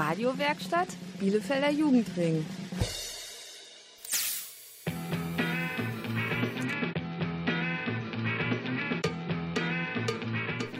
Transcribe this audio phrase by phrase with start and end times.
[0.00, 2.46] Radiowerkstatt Bielefelder Jugendring.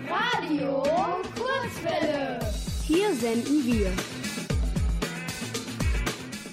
[0.08, 0.82] Radio
[1.36, 2.40] Kurzwelle.
[2.86, 3.92] Hier senden wir.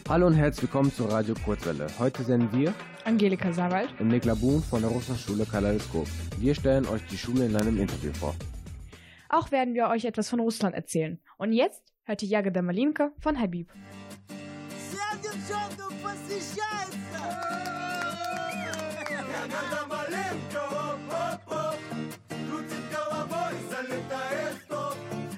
[0.09, 1.87] Hallo und herzlich willkommen zu Radio Kurzwelle.
[1.97, 2.73] Heute senden wir
[3.05, 6.07] Angelika Sawald und Nikla Buhn von der Russischen Schule Kaleidoskop.
[6.37, 8.35] Wir stellen euch die Schule in einem Interview vor.
[9.29, 11.17] Auch werden wir euch etwas von Russland erzählen.
[11.37, 13.67] Und jetzt ihr Jagoda Malinka von Habib.
[14.79, 17.19] Всем девчонкам посвящается!
[19.19, 21.79] Ягода малинка, оп-оп-оп,
[22.49, 24.95] крутит головой, залетает в топ.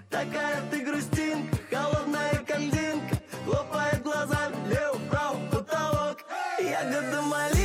[0.10, 6.18] Такая ты грустинка, холодная кальдинка, хлопает глазами, лево-право, потолок.
[6.60, 7.59] Ягода малинка,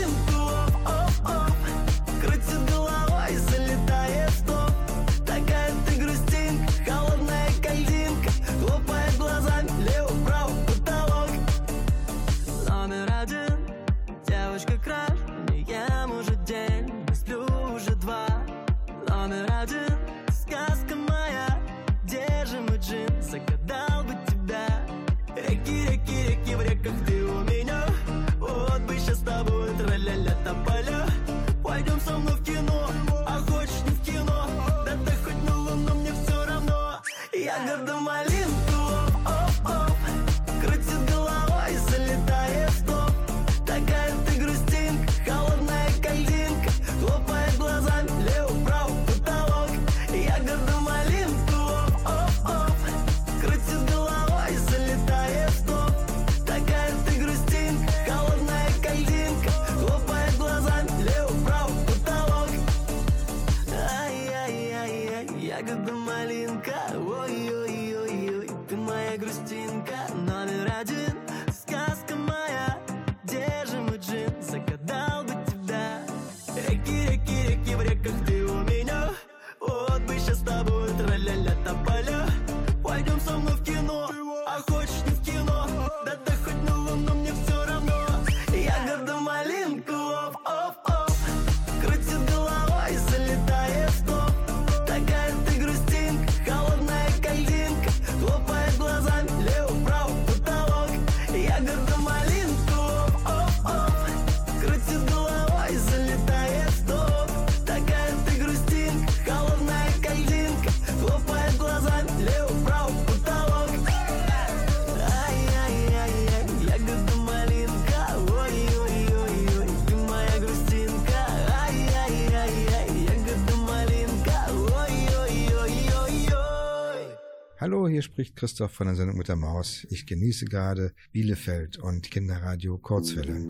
[127.75, 129.85] Hallo, hier spricht Christoph von der Sendung mit der Maus.
[129.91, 133.49] Ich genieße gerade Bielefeld und Kinderradio Kurzwelle.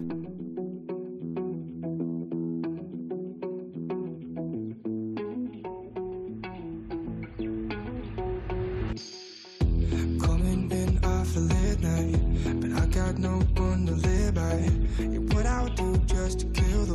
[12.66, 12.86] I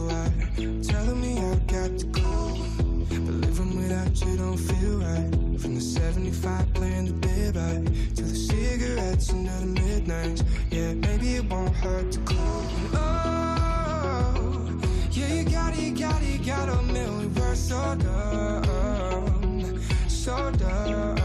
[0.09, 0.81] I.
[0.81, 2.68] Telling me I've got to go,
[3.29, 5.61] but living without you don't feel right.
[5.61, 7.85] From the 75 playing the bed right
[8.15, 10.43] to the cigarettes under the midnight.
[10.71, 12.63] Yeah, maybe it won't hurt to call.
[12.93, 14.79] Oh,
[15.11, 20.51] yeah, you got it, you got it, you got a million words so dumb, so
[20.51, 21.18] dumb.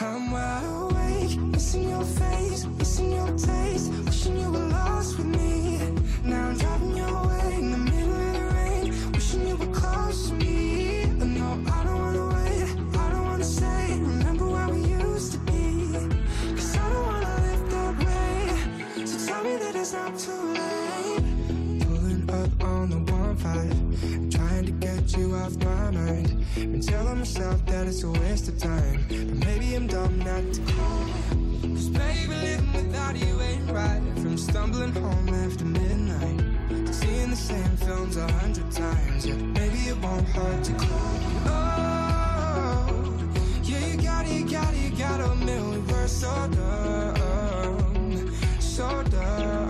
[0.00, 5.90] I'm wide awake, missing your face, missing your taste, wishing you were lost with me.
[6.22, 10.28] Now I'm driving your way in the middle of the rain, wishing you were close
[10.28, 11.04] to me.
[11.18, 15.38] But no, I don't wanna wait, I don't wanna say, remember where we used to
[15.38, 15.92] be.
[16.54, 20.57] Cause I don't wanna live that way, so tell me that it's not too late.
[25.18, 26.44] You off my mind.
[26.54, 30.60] Been telling myself that it's a waste of time, but maybe I'm dumb not to
[30.72, 31.06] call.
[31.62, 34.00] Cause baby, living without you ain't right.
[34.16, 36.38] From stumbling home after midnight
[36.86, 39.26] to seeing the same films a hundred times.
[39.26, 41.18] Yeah, maybe it won't hurt to call.
[41.46, 42.88] Oh,
[43.62, 48.30] yeah, you got it, you got it, you got a million words so dumb,
[48.60, 49.67] so dumb.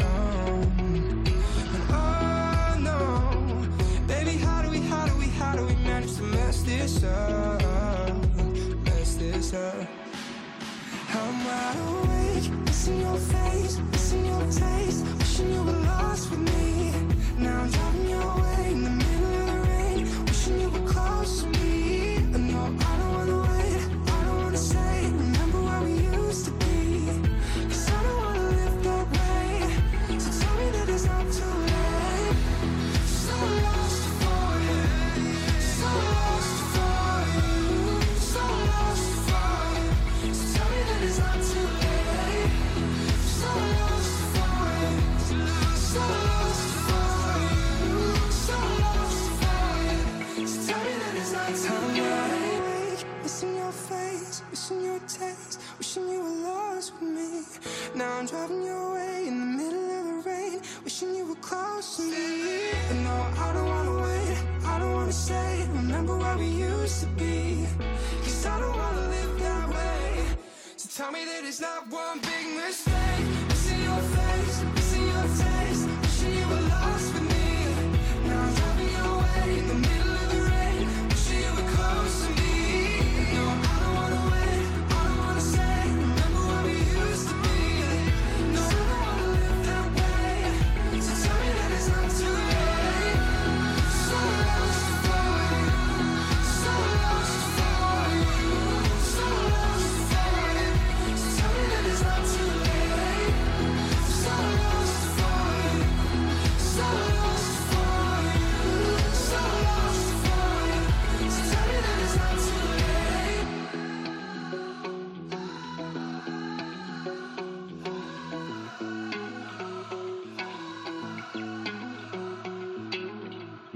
[11.51, 12.08] I'm wide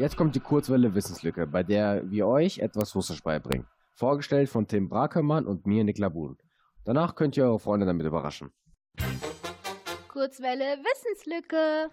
[0.01, 3.68] Jetzt kommt die Kurzwelle Wissenslücke, bei der wir euch etwas Russisch beibringen.
[3.94, 6.38] Vorgestellt von Tim Brakemann und mir, Nick Labun.
[6.86, 8.51] Danach könnt ihr eure Freunde damit überraschen.
[10.07, 11.89] Kurzwelle Wissenslücke.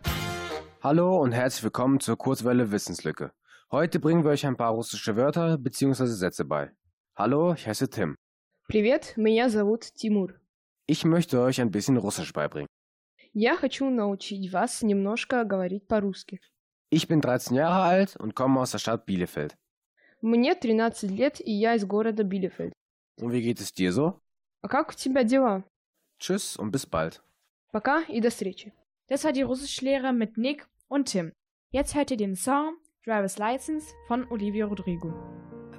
[0.82, 3.32] Hallo und herzlich willkommen zur Kurzwelle Wissenslücke.
[3.70, 6.06] Heute bringen wir euch ein paar russische Wörter bzw.
[6.06, 6.70] Sätze bei.
[7.16, 8.16] Hallo, ich heiße Tim.
[8.68, 10.34] Привет, меня зовут Тимур.
[10.86, 12.68] Ich möchte euch ein bisschen Russisch beibringen.
[13.32, 16.40] Я хочу научить вас немножко говорить по-русски.
[16.90, 19.56] Ich bin 13 Jahre alt und komme aus der Stadt Bielefeld.
[20.20, 22.72] Мне 13 лет, и я из города Билефельд.
[23.20, 24.20] Und wie geht es dir so?
[24.62, 25.64] А как у тебя дела?
[26.18, 27.22] Tschüss und bis bald.
[27.72, 28.72] Пока и до встречи.
[29.08, 31.32] Das war die Russischlehre mit Nick und Tim.
[31.72, 35.12] Jetzt hört ihr den Song Driver's License von Olivia Rodrigo.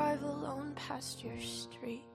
[0.00, 2.09] drive alone past your street.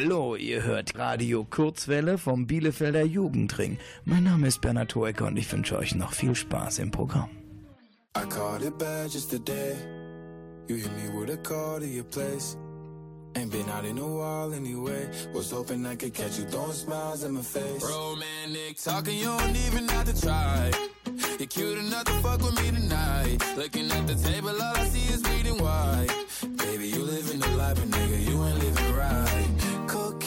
[0.00, 3.78] Hallo, ihr hört Radio Kurzwelle vom Bielefelder Jugendring.
[4.04, 7.30] Mein Name ist Bernhard Hoecker und ich wünsche euch noch viel Spaß im Programm.
[8.16, 9.74] I called it bad just today.
[10.68, 12.56] You hit me with a call to your place.
[13.34, 15.08] Ain't been out in a while anyway.
[15.34, 17.82] Was hoping I could catch you throwing smiles in my face.
[17.82, 20.70] Romantic talking, you don't even have to try.
[21.40, 23.38] You're cute enough to fuck with me tonight.
[23.56, 26.08] Looking at the table, all I see is bleeding white.
[26.56, 29.47] Baby, you living the life, but nigga, you ain't living right.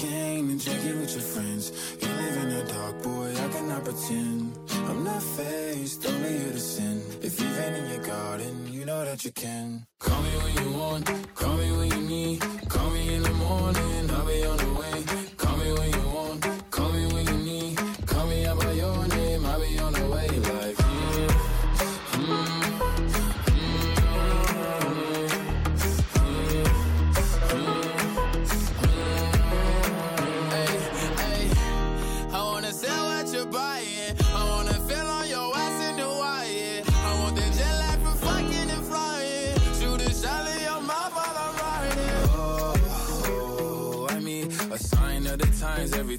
[0.01, 1.72] Cocaine and it with your friends.
[2.01, 4.58] You live in the dark, boy, I cannot pretend.
[4.89, 7.03] I'm not faced, only you to sin.
[7.22, 9.86] If you've been in your garden, you know that you can.
[10.00, 12.41] Call me when you want, call me when you need.
[12.67, 15.20] Call me in the morning, I'll be on the way.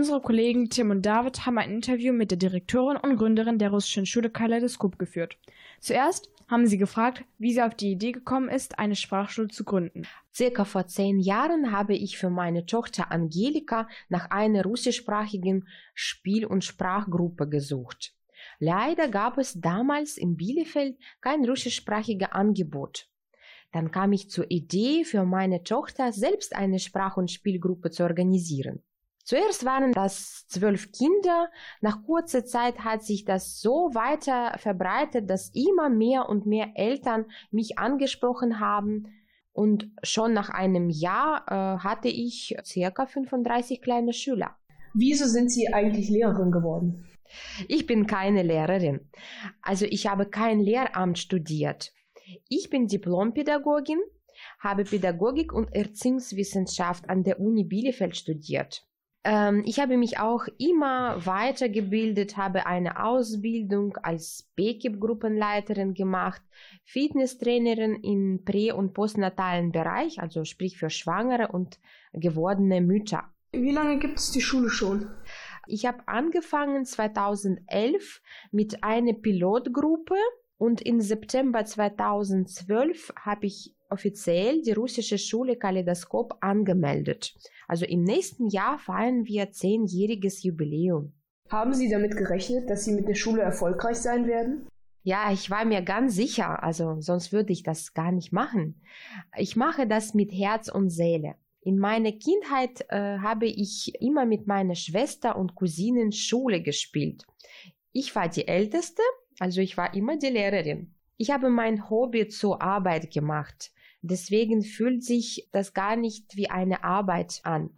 [0.00, 4.06] Unsere Kollegen Tim und David haben ein Interview mit der Direktorin und Gründerin der russischen
[4.06, 5.36] Schule Kaleidoskop geführt.
[5.78, 10.04] Zuerst haben sie gefragt, wie sie auf die Idee gekommen ist, eine Sprachschule zu gründen.
[10.32, 16.64] Circa vor zehn Jahren habe ich für meine Tochter Angelika nach einer russischsprachigen Spiel- und
[16.64, 18.14] Sprachgruppe gesucht.
[18.58, 23.06] Leider gab es damals in Bielefeld kein russischsprachiges Angebot.
[23.70, 28.82] Dann kam ich zur Idee, für meine Tochter selbst eine Sprach- und Spielgruppe zu organisieren.
[29.24, 31.50] Zuerst waren das zwölf Kinder.
[31.80, 37.26] Nach kurzer Zeit hat sich das so weiter verbreitet, dass immer mehr und mehr Eltern
[37.50, 39.06] mich angesprochen haben.
[39.52, 44.56] Und schon nach einem Jahr äh, hatte ich circa 35 kleine Schüler.
[44.94, 47.06] Wieso sind Sie eigentlich Lehrerin geworden?
[47.68, 49.08] Ich bin keine Lehrerin.
[49.62, 51.92] Also ich habe kein Lehramt studiert.
[52.48, 54.00] Ich bin Diplompädagogin,
[54.58, 58.86] habe Pädagogik und Erziehungswissenschaft an der Uni Bielefeld studiert.
[59.22, 66.42] Ähm, ich habe mich auch immer weitergebildet, habe eine Ausbildung als BKIP-Gruppenleiterin gemacht,
[66.84, 71.78] Fitnesstrainerin im prä- und postnatalen Bereich, also sprich für Schwangere und
[72.14, 73.24] gewordene Mütter.
[73.52, 75.10] Wie lange gibt es die Schule schon?
[75.66, 78.22] Ich habe angefangen 2011
[78.52, 80.16] mit einer Pilotgruppe
[80.56, 87.34] und im September 2012 habe ich offiziell die russische Schule Kaleidoskop angemeldet.
[87.68, 91.12] Also im nächsten Jahr feiern wir zehnjähriges Jubiläum.
[91.48, 94.68] Haben Sie damit gerechnet, dass Sie mit der Schule erfolgreich sein werden?
[95.02, 98.82] Ja, ich war mir ganz sicher, also sonst würde ich das gar nicht machen.
[99.36, 101.36] Ich mache das mit Herz und Seele.
[101.62, 107.26] In meiner Kindheit äh, habe ich immer mit meiner Schwester und Cousinen Schule gespielt.
[107.92, 109.02] Ich war die Älteste,
[109.38, 110.94] also ich war immer die Lehrerin.
[111.16, 113.72] Ich habe mein Hobby zur Arbeit gemacht.
[114.02, 117.70] Deswegen fühlt sich das gar nicht wie eine Arbeit an.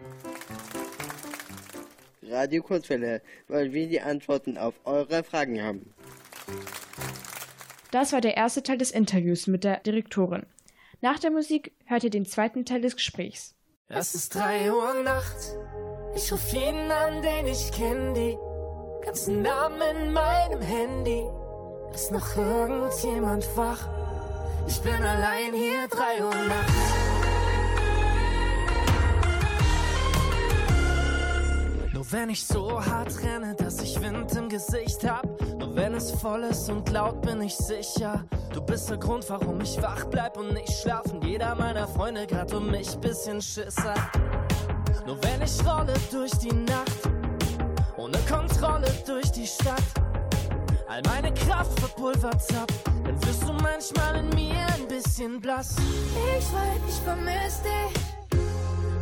[2.22, 5.92] Radio Kurzwelle, weil wir die Antworten auf eure Fragen haben.
[7.90, 10.46] Das war der erste Teil des Interviews mit der Direktorin.
[11.00, 13.54] Nach der Musik hört ihr den zweiten Teil des Gesprächs.
[13.88, 15.36] Es ist drei Uhr Nacht.
[16.14, 18.36] Ich ruf jeden an, den ich kenn, die
[19.04, 21.24] ganzen Namen in meinem Handy.
[21.92, 24.01] Ist noch irgendjemand wach?
[24.66, 26.72] Ich bin allein hier, drei Uhr nachts.
[31.92, 35.26] Nur wenn ich so hart renne, dass ich Wind im Gesicht hab.
[35.58, 38.24] Nur wenn es voll ist und laut bin ich sicher.
[38.52, 41.22] Du bist der Grund, warum ich wach bleib und nicht schlafen.
[41.22, 44.10] Jeder meiner Freunde grad um mich bisschen Schiss hat.
[45.06, 47.08] Nur wenn ich rolle durch die Nacht,
[47.96, 49.82] ohne Kontrolle durch die Stadt.
[50.88, 52.70] All meine Kraft verpulvert ab,
[53.12, 55.76] dann wirst du manchmal in mir ein bisschen blass.
[55.78, 58.02] Ich weiß, ich vermiss dich.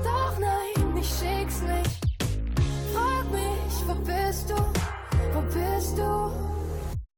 [0.02, 2.00] Doch nein, ich schick's nicht.
[2.92, 4.56] Frag mich, wo bist du?
[5.34, 6.32] Wo bist du?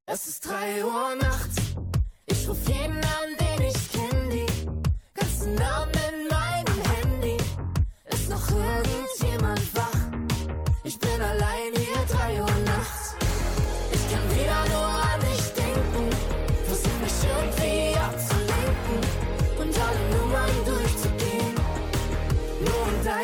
[0.07, 1.57] Es ist drei Uhr nachts.
[2.27, 4.47] Ich ruf jeden an, den ich kenn, die
[5.15, 7.37] ganzen Namen in meinem Handy.
[8.07, 9.92] Ist noch irgendjemand wach?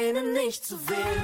[0.09, 1.23] Deine nicht zu wählen.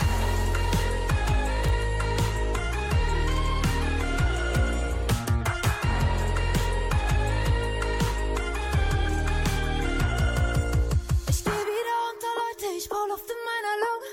[11.31, 14.11] Ich steh wieder unter Leute, ich brauch Luft in meiner Lunge.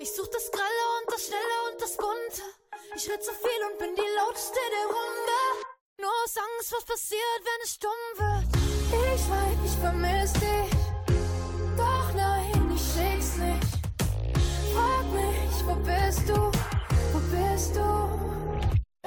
[0.00, 0.64] Ich such das Grelle
[0.98, 2.42] und das Schnelle und das Bunte.
[2.96, 5.38] Ich red zu viel und bin die lauteste der Runde.
[6.00, 8.60] Nur aus Angst, was passiert, wenn es stumm wird.
[8.90, 10.19] Ich weiß, ich vermiss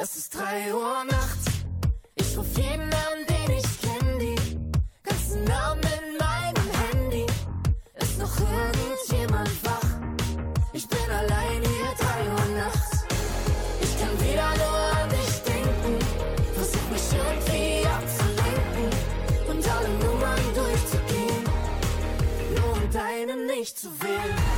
[0.05, 1.45] Es ist drei Uhr nachts.
[2.15, 4.35] Ich ruf jeden an, den ich kenn, die
[5.01, 7.25] ganzen Namen in meinem Handy.
[8.01, 9.89] Ist noch irgendjemand wach?
[10.73, 13.05] Ich bin allein hier, drei Uhr nachts.
[13.79, 15.97] Ich kann wieder nur an dich denken.
[16.53, 18.89] Versuch mich irgendwie abzulenken
[19.51, 21.43] und alle Nummern durchzugehen.
[22.57, 24.52] Nur um deine nicht zu wählen.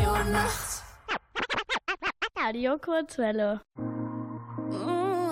[0.00, 0.24] Drei Uhr.
[2.36, 3.60] Radio Kurzwelle.
[3.78, 5.26] Mm-hmm.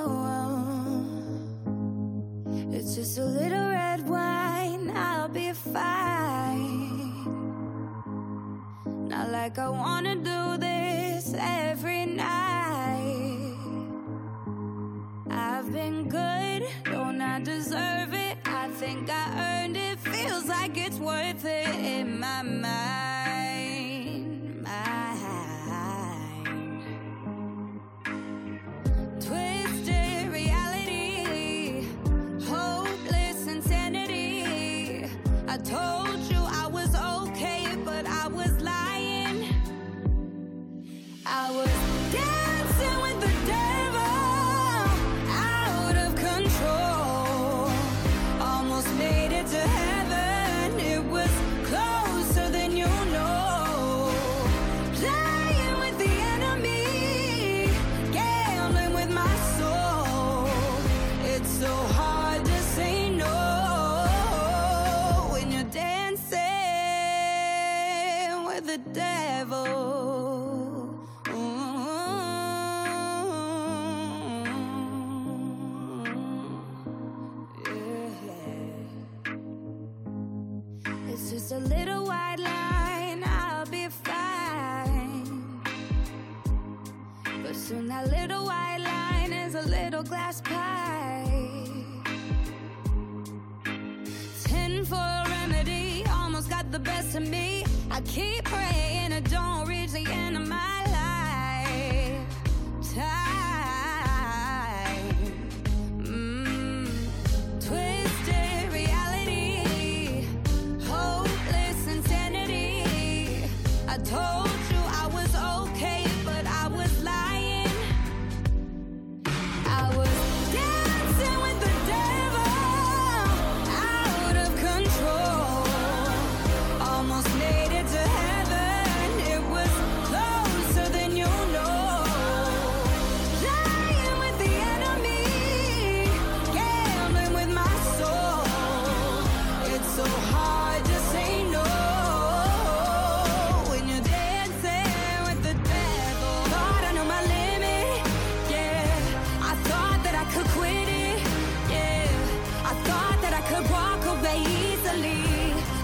[2.72, 7.24] It's just a little red wine, I'll be fine.
[9.08, 13.56] Not like I wanna do this every night.
[15.30, 18.38] I've been good, don't I deserve it?
[18.44, 23.07] I think I earned it, feels like it's worth it in my mind.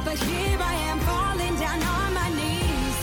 [0.05, 2.97] But here I am falling down on my knees,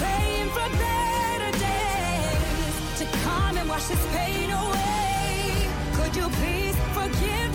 [0.00, 5.68] praying for better days to come and wash this pain away.
[5.96, 7.45] Could you please forgive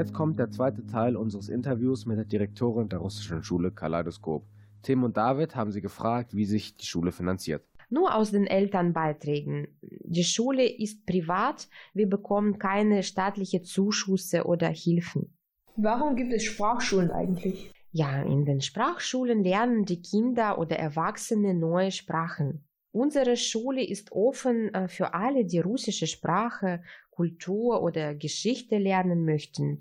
[0.00, 4.46] Jetzt kommt der zweite Teil unseres Interviews mit der Direktorin der russischen Schule Kaleidoskop.
[4.80, 7.62] Tim und David haben sie gefragt, wie sich die Schule finanziert.
[7.90, 9.68] Nur aus den Elternbeiträgen.
[9.82, 15.36] Die Schule ist privat, wir bekommen keine staatliche Zuschüsse oder Hilfen.
[15.76, 17.70] Warum gibt es Sprachschulen eigentlich?
[17.92, 22.64] Ja, in den Sprachschulen lernen die Kinder oder Erwachsene neue Sprachen.
[22.92, 26.82] Unsere Schule ist offen äh, für alle, die russische Sprache,
[27.20, 29.80] Kultur oder Geschichte lernen möchten.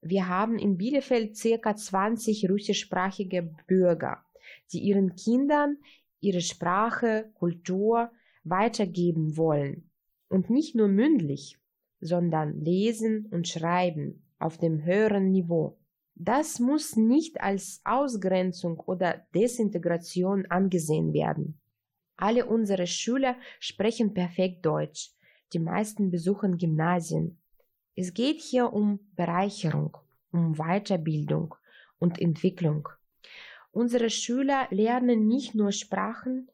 [0.00, 4.24] Wir haben in Bielefeld circa 20 russischsprachige Bürger,
[4.72, 5.78] die ihren Kindern
[6.20, 8.12] ihre Sprache, Kultur
[8.44, 9.90] weitergeben wollen.
[10.28, 11.58] Und nicht nur mündlich,
[12.00, 15.80] sondern lesen und schreiben auf dem höheren Niveau.
[16.14, 21.58] Das muss nicht als Ausgrenzung oder Desintegration angesehen werden.
[22.16, 25.17] Alle unsere Schüler sprechen perfekt Deutsch.
[25.52, 27.38] Die meisten besuchen Gymnasien.
[27.94, 29.96] Es geht hier um Bereicherung,
[30.30, 31.54] um Weiterbildung
[31.98, 32.88] und Entwicklung.
[33.72, 36.48] Unsere Schüler lernen nicht nur Sprachen,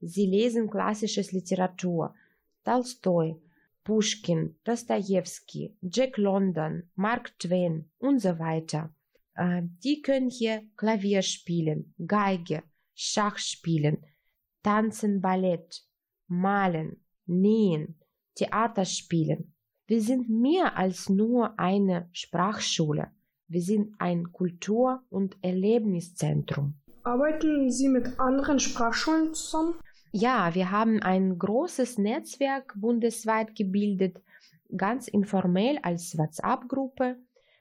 [0.00, 2.14] sie lesen klassisches Literatur.
[2.64, 3.36] Tolstoi,
[3.84, 8.94] Pushkin, Dostoevsky, Jack London, Mark Twain und so weiter.
[9.34, 12.62] Äh, Die können hier Klavier spielen, Geige,
[12.94, 14.04] Schach spielen,
[14.62, 15.82] tanzen Ballett,
[16.28, 17.99] malen, nähen,
[18.34, 19.54] Theater spielen.
[19.86, 23.10] Wir sind mehr als nur eine Sprachschule.
[23.48, 26.74] Wir sind ein Kultur- und Erlebniszentrum.
[27.02, 29.74] Arbeiten Sie mit anderen Sprachschulen zusammen?
[30.12, 34.20] Ja, wir haben ein großes Netzwerk bundesweit gebildet,
[34.76, 37.16] ganz informell als WhatsApp-Gruppe.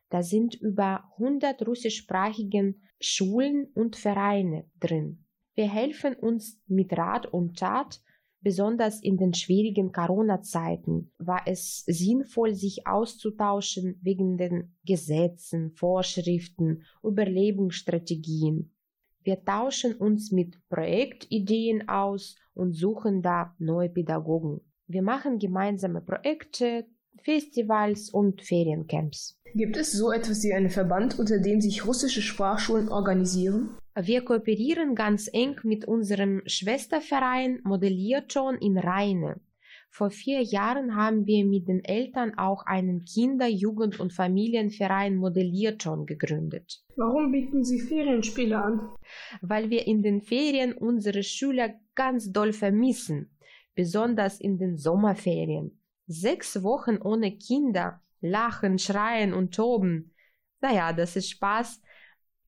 [0.10, 5.26] Da sind über 100 russischsprachigen Schulen und Vereine drin.
[5.56, 8.02] Wir helfen uns mit Rat und Tat,
[8.42, 18.72] besonders in den schwierigen Corona-Zeiten war es sinnvoll, sich auszutauschen wegen den Gesetzen, Vorschriften, Überlebensstrategien.
[19.24, 24.62] Wir tauschen uns mit Projektideen aus und suchen da neue Pädagogen.
[24.88, 26.86] Wir machen gemeinsame Projekte,
[27.22, 29.38] Festivals und Feriencamps.
[29.54, 33.78] Gibt es so etwas wie einen Verband, unter dem sich russische Sprachschulen organisieren?
[34.02, 39.42] Wir kooperieren ganz eng mit unserem Schwesterverein Modellierton in Rheine.
[39.90, 46.06] Vor vier Jahren haben wir mit den Eltern auch einen Kinder-, Jugend- und Familienverein Modellierton
[46.06, 46.82] gegründet.
[46.96, 48.90] Warum bieten Sie Ferienspiele an?
[49.42, 53.36] Weil wir in den Ferien unsere Schüler ganz doll vermissen,
[53.76, 55.82] besonders in den Sommerferien.
[56.08, 60.14] Sechs Wochen ohne Kinder, lachen, schreien und toben.
[60.62, 61.82] Naja, das ist Spaß.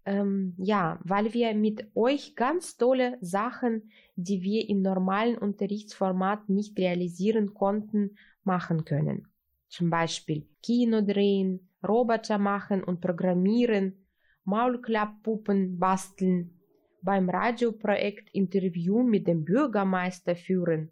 [0.05, 6.77] Ähm, ja, weil wir mit euch ganz tolle Sachen, die wir im normalen Unterrichtsformat nicht
[6.79, 9.27] realisieren konnten, machen können.
[9.67, 14.05] Zum Beispiel Kino drehen, Roboter machen und programmieren,
[14.43, 16.59] Maulklapppuppen basteln,
[17.03, 20.91] beim Radioprojekt Interview mit dem Bürgermeister führen.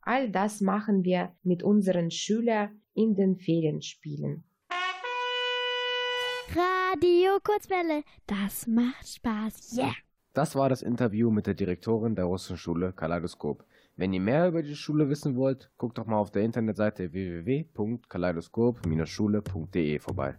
[0.00, 4.44] All das machen wir mit unseren Schülern in den Ferienspielen.
[6.54, 9.76] Radio Kurzwelle, das macht Spaß.
[9.76, 9.92] Yeah!
[10.32, 13.66] Das war das Interview mit der Direktorin der russischen Schule Kaleidoskop.
[13.96, 19.98] Wenn ihr mehr über die Schule wissen wollt, guckt doch mal auf der Internetseite www.kaleidoskop-schule.de
[19.98, 20.38] vorbei.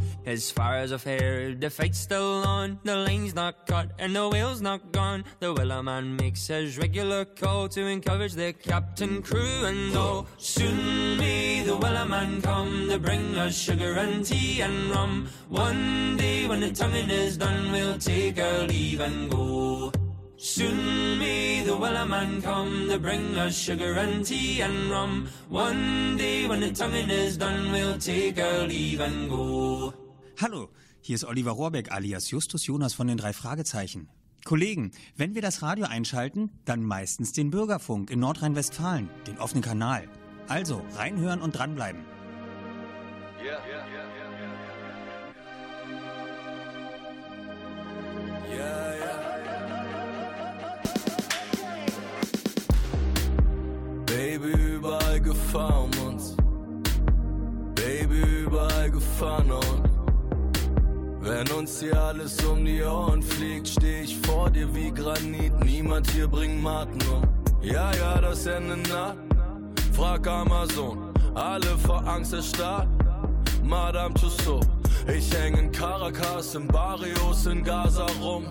[0.25, 2.79] As far as I've heard, the fight's still on.
[2.83, 5.25] The line's not cut and the whale's not gone.
[5.39, 10.27] The Wellerman makes his regular call to encourage the captain, crew, and all.
[10.37, 15.27] Soon may the Wellerman come to bring us sugar and tea and rum.
[15.49, 19.91] One day when the tonguing is done, we'll take our leave and go.
[20.37, 25.29] Soon may the Wellerman come to bring us sugar and tea and rum.
[25.49, 29.93] One day when the tonguing is done, we'll take our leave and go.
[30.41, 30.69] Hallo,
[31.01, 34.09] hier ist Oliver Rohrbeck alias Justus Jonas von den drei Fragezeichen.
[34.43, 40.09] Kollegen, wenn wir das Radio einschalten, dann meistens den Bürgerfunk in Nordrhein-Westfalen, den offenen Kanal.
[40.47, 42.01] Also reinhören und dranbleiben.
[43.39, 43.59] Yeah.
[48.49, 49.21] Yeah, yeah.
[54.07, 56.35] Baby, überall Gefahr um uns.
[57.75, 59.80] Baby, überall Gefahren und
[61.31, 65.53] wenn uns hier alles um die Ohren fliegt, steh ich vor dir wie Granit.
[65.63, 67.23] Niemand hier bringt Maten um.
[67.61, 69.15] Ja, ja, das Ende nah.
[69.93, 72.89] Frag Amazon, alle vor Angst erstarrt.
[73.63, 74.67] Madame Tussauds,
[75.07, 78.45] ich häng in Caracas, in Barrios, in Gaza rum.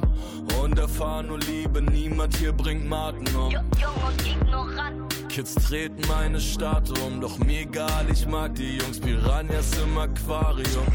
[0.62, 3.50] Und erfahr nur Liebe, niemand hier bringt Maten um.
[3.50, 5.28] Jung und ignorant.
[5.28, 10.86] Kids treten meine Stadt um, doch mir egal, ich mag die Jungs, Piranhas im Aquarium.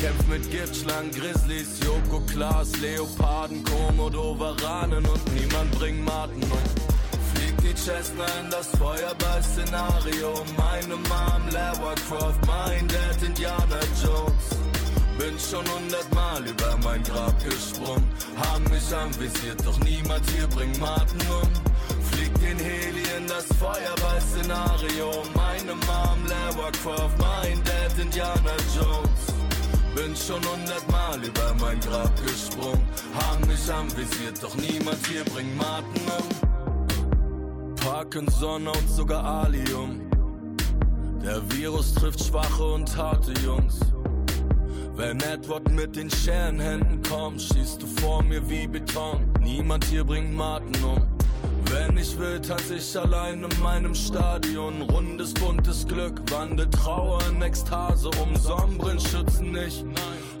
[0.00, 6.58] Kämpf mit Giftschlangen, Grizzlies, Joko, Klaas, Leoparden, Komodo, Varanen und niemand bringt Maten um.
[7.34, 10.42] Fliegt die Cessna in das Feuerball-Szenario.
[10.56, 14.46] Meine Mom, Lara Croft, mein Dad, Indiana Jones.
[15.18, 18.08] Bin schon hundertmal über mein Grab gesprungen.
[18.38, 21.50] Haben mich anvisiert, doch niemand hier bringt Maten um.
[22.10, 25.24] Fliegt den Heli in das Feuerball-Szenario.
[25.34, 29.39] Meine Mom, Lara Croft, mein Dad, Indiana Jones.
[29.94, 32.86] Bin schon hundertmal über mein Grab gesprungen.
[33.14, 37.74] Haben mich anvisiert, doch niemand hier bringt Maten um.
[37.76, 40.00] Parkinson und sogar Alium.
[41.22, 43.80] Der Virus trifft schwache und harte Jungs.
[44.94, 49.32] Wenn Edward mit den Scherenhänden kommt, schießt du vor mir wie Beton.
[49.40, 51.19] Niemand hier bringt Maten um.
[51.70, 54.82] Wenn ich will, tanz ich allein in meinem Stadion.
[54.82, 58.34] Rundes, buntes Glück, wandelt Trauer in Ekstase um.
[58.34, 59.84] Sonnenbrillen schützen nicht.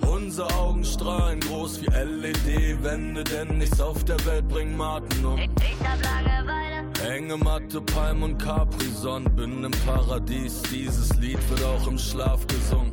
[0.00, 5.38] Unsere Augen strahlen groß wie LED-Wände, denn nichts auf der Welt bringt Maten um.
[5.38, 5.48] Ich
[5.86, 6.70] hab Langeweile.
[7.08, 10.62] Enge Matte, Palm und Capri-Sonne, bin im Paradies.
[10.72, 12.92] Dieses Lied wird auch im Schlaf gesungen.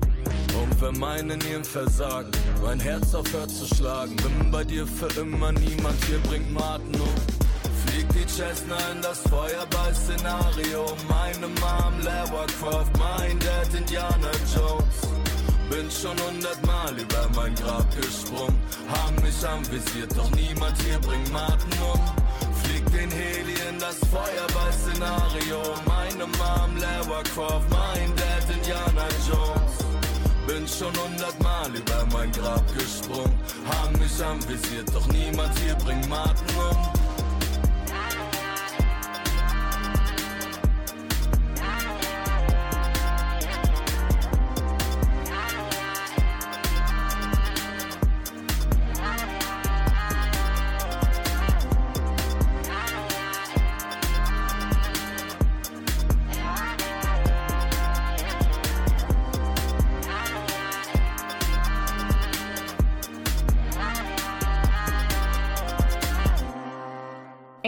[0.61, 2.31] Und wenn meine Nieren versagen,
[2.63, 7.26] mein Herz aufhört zu schlagen, bin bei dir für immer niemand hier bringt Maten um.
[7.97, 10.85] Fliegt die Cessna in das Feuerball-Szenario.
[11.09, 14.97] Meine Mom, Lara Croft, mein Dad, Indiana Jones.
[15.71, 18.55] Bin schon hundertmal über mein Grab gesprungen.
[18.87, 21.99] Haben mich anvisiert, doch niemand hier bringt Martin um.
[22.61, 25.59] Flieg den Heli in das Feuerball-Szenario.
[25.87, 29.73] Meine Mom Lara Croft, mein Dad Indiana Jones.
[30.45, 33.33] Bin schon hundertmal über mein Grab gesprungen.
[33.65, 37.06] Haben mich anvisiert, doch niemand hier bringt Martin um.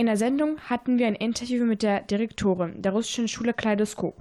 [0.09, 4.17] Der Sendung hatten wir ein Interview mit der Direktorin der russischen Schule Kaleidoskop.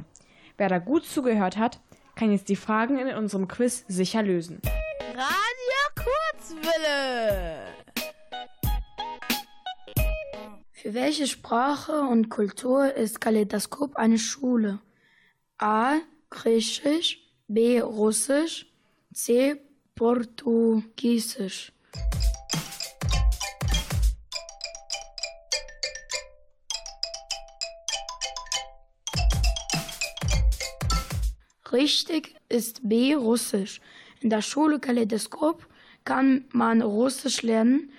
[0.59, 1.81] Wer da gut zugehört hat,
[2.15, 4.61] kann jetzt die Fragen in unserem Quiz sicher lösen.
[5.15, 6.05] Radio
[6.37, 7.69] Kurzwille.
[10.73, 14.81] Für welche Sprache und Kultur ist Kaleidoskop eine Schule?
[15.57, 15.95] A.
[16.29, 17.81] Griechisch, B.
[17.81, 18.67] Russisch,
[19.15, 19.57] C.
[19.95, 21.73] Portugiesisch.
[31.73, 33.15] Richtig ist B.
[33.15, 33.81] Russisch.
[34.21, 35.67] In der Schule Kaleidoskop
[36.05, 37.91] kann man Russisch lernen,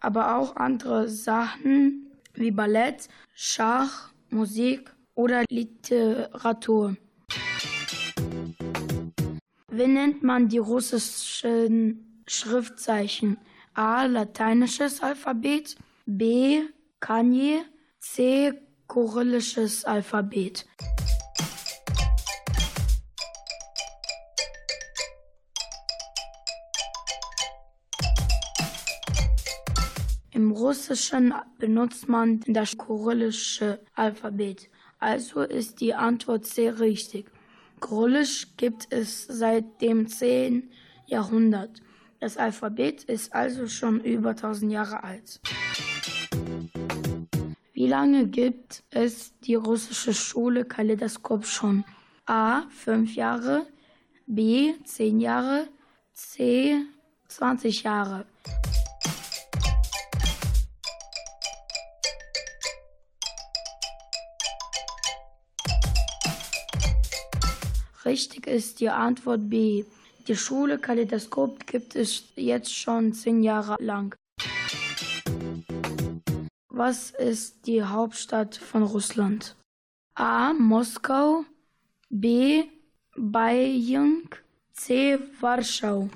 [0.00, 6.96] aber auch andere Sachen wie Ballett, Schach, Musik oder Literatur.
[9.70, 13.36] Wie nennt man die russischen Schriftzeichen?
[13.74, 14.06] A.
[14.06, 16.62] Lateinisches Alphabet, B.
[17.00, 17.60] Kanye,
[17.98, 18.52] C.
[18.88, 20.64] Kyrillisches Alphabet.
[30.68, 34.68] Russischen benutzt man das kyrillische Alphabet.
[34.98, 37.24] Also ist die Antwort C richtig.
[37.80, 40.70] Kyrillisch gibt es seit dem 10.
[41.06, 41.80] Jahrhundert.
[42.20, 45.40] Das Alphabet ist also schon über 1000 Jahre alt.
[47.72, 51.82] Wie lange gibt es die russische Schule Kaleidoskop schon?
[52.26, 52.68] A.
[52.68, 53.66] 5 Jahre,
[54.26, 54.74] B.
[54.84, 55.66] 10 Jahre,
[56.12, 56.76] C.
[57.28, 58.26] 20 Jahre.
[68.08, 69.84] Richtig ist die Antwort B.
[70.28, 74.16] Die Schule Kaleidoskop gibt es jetzt schon zehn Jahre lang.
[76.70, 79.56] Was ist die Hauptstadt von Russland?
[80.14, 80.54] A.
[80.54, 81.44] Moskau,
[82.08, 82.64] B.
[83.14, 84.30] Beijing,
[84.72, 85.18] C.
[85.40, 86.08] Warschau.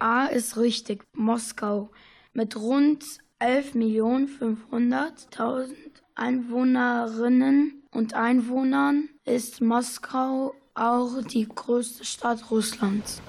[0.00, 1.92] A ist richtig, Moskau.
[2.36, 3.02] Mit rund
[3.40, 5.74] 11.500.000
[6.16, 13.22] Einwohnerinnen und Einwohnern ist Moskau auch die größte Stadt Russlands.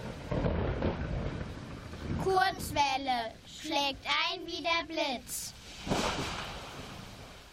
[2.21, 5.53] Kurzwelle schlägt ein wie der Blitz.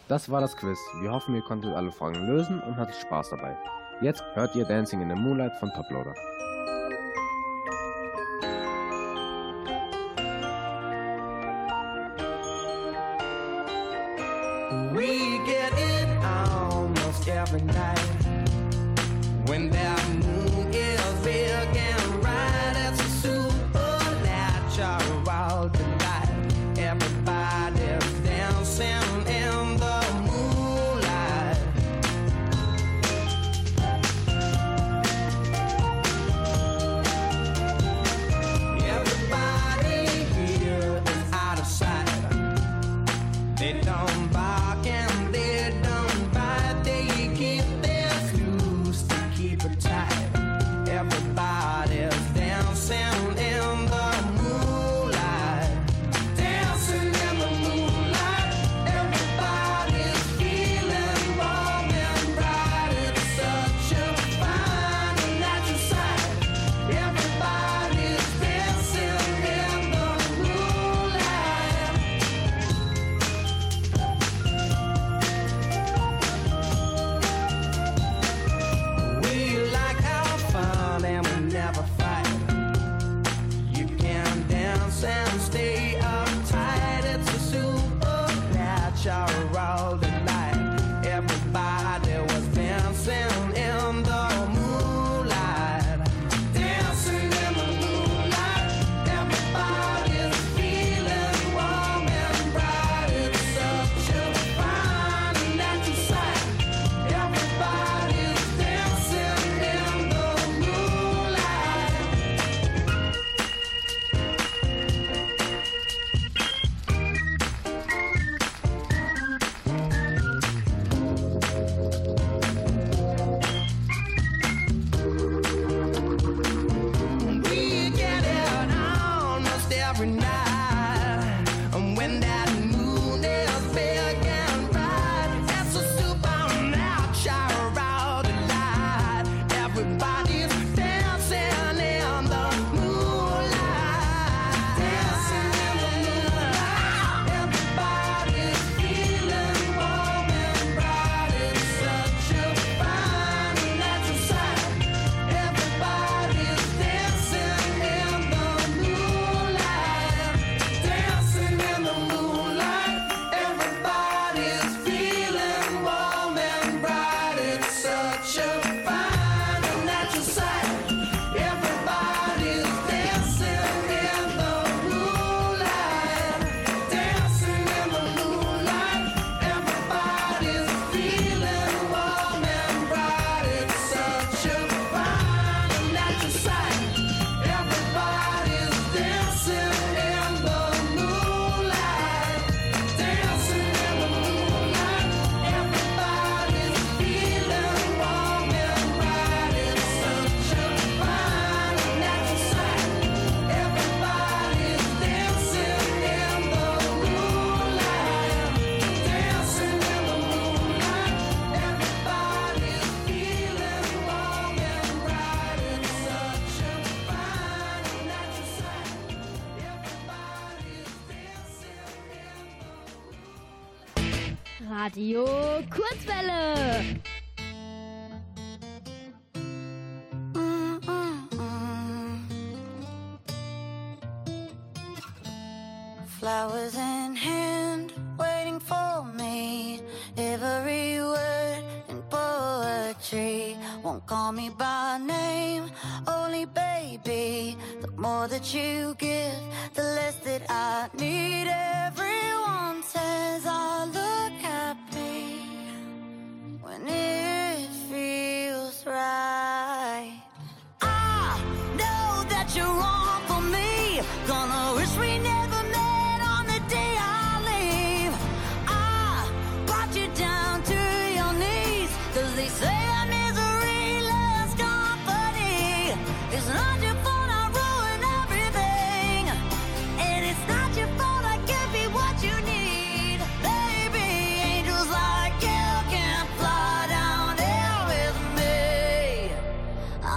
[0.09, 0.77] Das war das Quiz.
[0.99, 3.55] Wir hoffen, ihr konntet alle Fragen lösen und hattet Spaß dabei.
[4.01, 6.15] Jetzt hört ihr Dancing in the Moonlight von Toploader.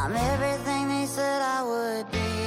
[0.00, 2.37] I'm everything they said I would be.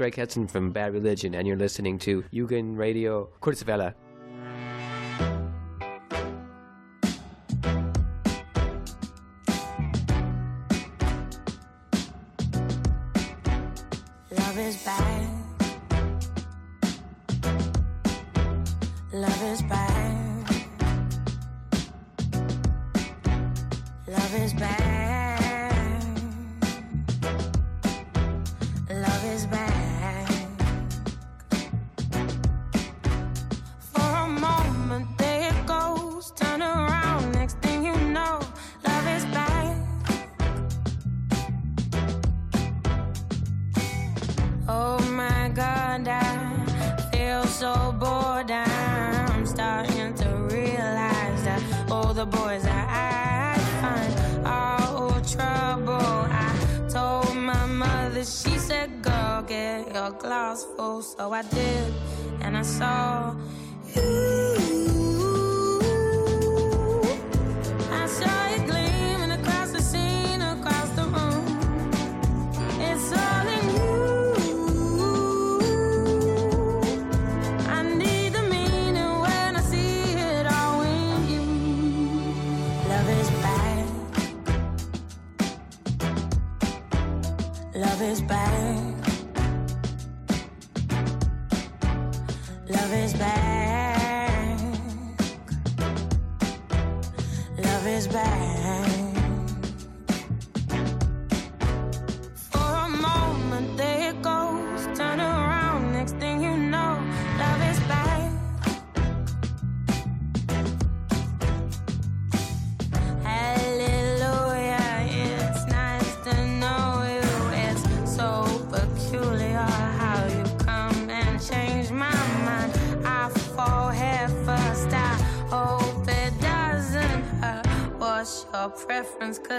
[0.00, 3.92] Greg Hudson from Bad Religion, and you're listening to Eugen Radio Kurzwelle.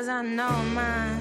[0.02, 1.21] cause I know mine.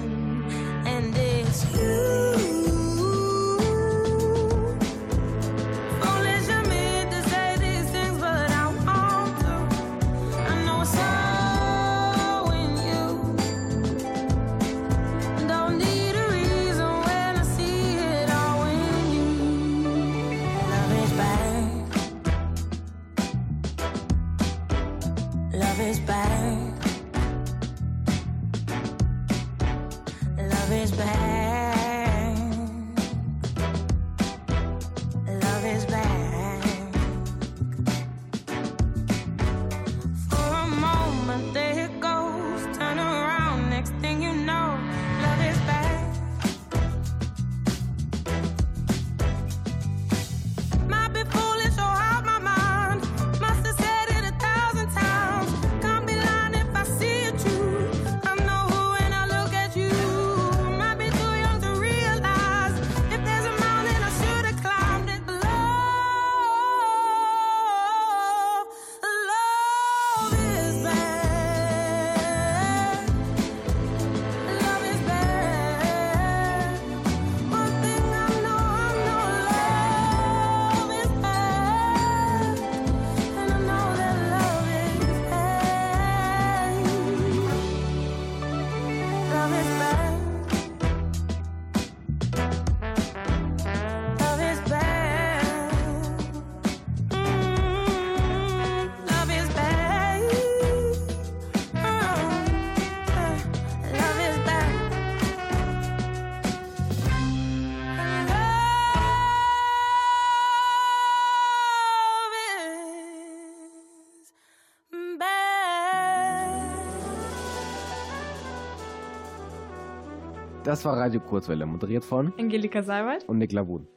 [120.71, 123.89] Das war Radio Kurzwelle, moderiert von Angelika Seibert und Nick Labun.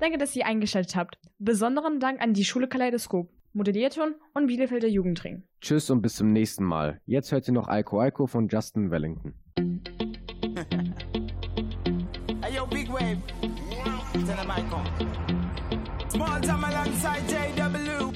[0.00, 1.20] Danke, dass ihr eingeschaltet habt.
[1.38, 5.44] Besonderen Dank an die Schule Kaleidoskop, Modellierte und Bielefelder Jugendring.
[5.60, 7.00] Tschüss und bis zum nächsten Mal.
[7.06, 9.34] Jetzt hört ihr noch Alko Alko von Justin Wellington.
[12.42, 13.18] hey, yo, big wave.
[14.26, 14.50] Tell him
[16.08, 18.12] Small time alongside JW.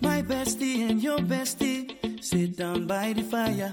[0.00, 1.88] My bestie and your bestie
[2.22, 3.72] sit down by the fire.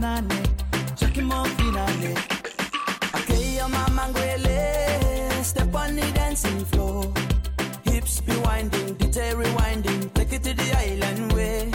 [0.00, 0.40] nane
[0.96, 2.12] Jackie Monfinale
[3.16, 7.12] Okay, your mama Gwele Step on the dancing floor.
[7.84, 11.70] Hips be winding, DJ rewinding Take it to the island way.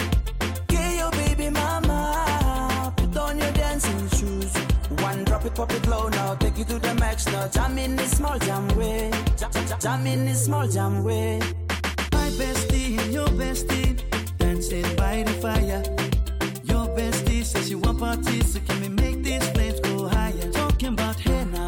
[0.64, 4.56] Okay, your baby mama Put on your dancing shoes.
[5.04, 7.48] One drop it, pop it low now Take you to the max now.
[7.48, 9.12] Jam in the small jam way.
[9.38, 11.40] Jam, jam, jam in the small jam way.
[12.12, 14.02] My bestie, your bestie
[14.38, 16.15] Dancing by the fire.
[16.96, 20.52] Bestie says she want parties, so can we make these flames go higher?
[20.52, 21.68] Talking about hey now,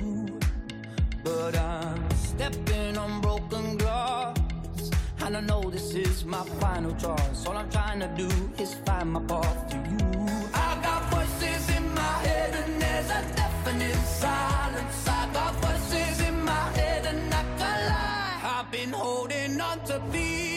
[5.33, 7.45] And I know this is my final choice.
[7.47, 8.27] All I'm trying to do
[8.61, 10.27] is find my path to you.
[10.53, 15.07] I got voices in my head, and there's a deafening silence.
[15.07, 18.59] I got voices in my head, and I can't lie.
[18.59, 20.50] I've been holding on to these.